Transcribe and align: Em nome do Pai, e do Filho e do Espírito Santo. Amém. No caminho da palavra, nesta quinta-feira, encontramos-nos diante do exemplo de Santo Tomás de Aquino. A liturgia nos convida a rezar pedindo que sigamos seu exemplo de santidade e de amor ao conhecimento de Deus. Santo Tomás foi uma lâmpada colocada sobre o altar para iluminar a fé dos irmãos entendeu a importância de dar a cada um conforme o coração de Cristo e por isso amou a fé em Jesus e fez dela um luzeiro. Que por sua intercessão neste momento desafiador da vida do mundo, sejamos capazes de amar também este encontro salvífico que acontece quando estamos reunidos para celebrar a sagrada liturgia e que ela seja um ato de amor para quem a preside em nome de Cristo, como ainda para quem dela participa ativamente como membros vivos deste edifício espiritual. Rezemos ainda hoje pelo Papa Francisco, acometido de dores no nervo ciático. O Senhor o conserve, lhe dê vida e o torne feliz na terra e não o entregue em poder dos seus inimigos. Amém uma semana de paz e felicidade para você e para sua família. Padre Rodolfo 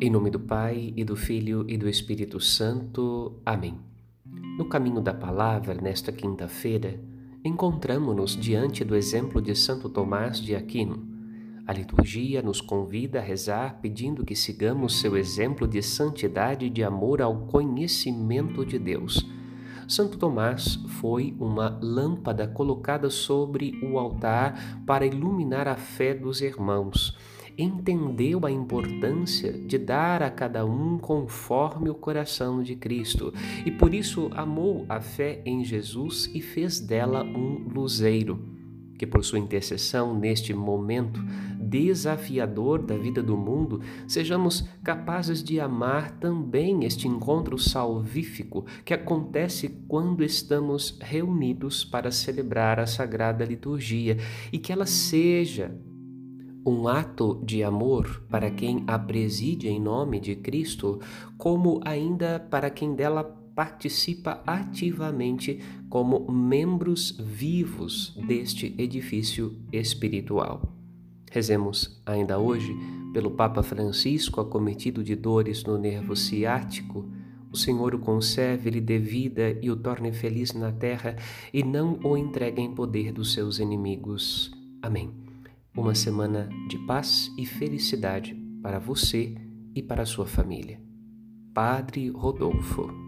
Em 0.00 0.10
nome 0.10 0.28
do 0.28 0.40
Pai, 0.40 0.92
e 0.96 1.04
do 1.04 1.14
Filho 1.14 1.64
e 1.68 1.76
do 1.76 1.88
Espírito 1.88 2.40
Santo. 2.40 3.40
Amém. 3.46 3.78
No 4.58 4.64
caminho 4.64 5.00
da 5.00 5.14
palavra, 5.14 5.72
nesta 5.72 6.10
quinta-feira, 6.10 7.00
encontramos-nos 7.44 8.36
diante 8.36 8.84
do 8.84 8.96
exemplo 8.96 9.40
de 9.40 9.54
Santo 9.54 9.88
Tomás 9.88 10.40
de 10.40 10.56
Aquino. 10.56 11.06
A 11.64 11.72
liturgia 11.72 12.42
nos 12.42 12.60
convida 12.60 13.20
a 13.20 13.22
rezar 13.22 13.78
pedindo 13.80 14.24
que 14.24 14.34
sigamos 14.34 14.98
seu 14.98 15.16
exemplo 15.16 15.66
de 15.66 15.80
santidade 15.80 16.66
e 16.66 16.70
de 16.70 16.82
amor 16.82 17.22
ao 17.22 17.46
conhecimento 17.46 18.66
de 18.66 18.80
Deus. 18.80 19.24
Santo 19.86 20.18
Tomás 20.18 20.74
foi 21.00 21.36
uma 21.38 21.78
lâmpada 21.80 22.48
colocada 22.48 23.08
sobre 23.10 23.78
o 23.80 23.96
altar 23.96 24.82
para 24.84 25.06
iluminar 25.06 25.68
a 25.68 25.76
fé 25.76 26.12
dos 26.12 26.40
irmãos 26.40 27.16
entendeu 27.56 28.44
a 28.44 28.50
importância 28.50 29.52
de 29.52 29.78
dar 29.78 30.22
a 30.22 30.30
cada 30.30 30.64
um 30.64 30.98
conforme 30.98 31.88
o 31.88 31.94
coração 31.94 32.62
de 32.62 32.76
Cristo 32.76 33.32
e 33.64 33.70
por 33.70 33.94
isso 33.94 34.30
amou 34.34 34.84
a 34.88 35.00
fé 35.00 35.40
em 35.44 35.64
Jesus 35.64 36.30
e 36.34 36.40
fez 36.40 36.80
dela 36.80 37.22
um 37.22 37.68
luzeiro. 37.68 38.52
Que 38.96 39.06
por 39.06 39.24
sua 39.24 39.40
intercessão 39.40 40.16
neste 40.16 40.54
momento 40.54 41.20
desafiador 41.58 42.80
da 42.80 42.96
vida 42.96 43.20
do 43.20 43.36
mundo, 43.36 43.80
sejamos 44.06 44.68
capazes 44.84 45.42
de 45.42 45.58
amar 45.58 46.12
também 46.18 46.84
este 46.84 47.08
encontro 47.08 47.58
salvífico 47.58 48.64
que 48.84 48.94
acontece 48.94 49.68
quando 49.88 50.22
estamos 50.22 50.96
reunidos 51.00 51.84
para 51.84 52.12
celebrar 52.12 52.78
a 52.78 52.86
sagrada 52.86 53.44
liturgia 53.44 54.18
e 54.52 54.58
que 54.58 54.72
ela 54.72 54.86
seja 54.86 55.76
um 56.64 56.88
ato 56.88 57.40
de 57.44 57.62
amor 57.62 58.22
para 58.30 58.50
quem 58.50 58.84
a 58.86 58.98
preside 58.98 59.68
em 59.68 59.80
nome 59.80 60.18
de 60.18 60.34
Cristo, 60.34 61.00
como 61.36 61.80
ainda 61.84 62.40
para 62.50 62.70
quem 62.70 62.94
dela 62.94 63.24
participa 63.54 64.42
ativamente 64.46 65.60
como 65.88 66.30
membros 66.30 67.16
vivos 67.18 68.16
deste 68.26 68.74
edifício 68.78 69.56
espiritual. 69.72 70.72
Rezemos 71.30 72.00
ainda 72.04 72.38
hoje 72.38 72.74
pelo 73.12 73.30
Papa 73.30 73.62
Francisco, 73.62 74.40
acometido 74.40 75.04
de 75.04 75.14
dores 75.14 75.64
no 75.64 75.78
nervo 75.78 76.16
ciático. 76.16 77.08
O 77.52 77.56
Senhor 77.56 77.94
o 77.94 78.00
conserve, 78.00 78.70
lhe 78.70 78.80
dê 78.80 78.98
vida 78.98 79.56
e 79.62 79.70
o 79.70 79.76
torne 79.76 80.12
feliz 80.12 80.52
na 80.52 80.72
terra 80.72 81.14
e 81.52 81.62
não 81.62 82.00
o 82.02 82.16
entregue 82.16 82.60
em 82.60 82.74
poder 82.74 83.12
dos 83.12 83.32
seus 83.32 83.60
inimigos. 83.60 84.52
Amém 84.82 85.23
uma 85.76 85.94
semana 85.94 86.48
de 86.68 86.78
paz 86.86 87.32
e 87.36 87.44
felicidade 87.44 88.34
para 88.62 88.78
você 88.78 89.34
e 89.74 89.82
para 89.82 90.06
sua 90.06 90.26
família. 90.26 90.80
Padre 91.52 92.08
Rodolfo 92.10 93.03